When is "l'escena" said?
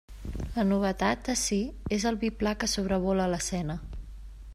3.35-3.77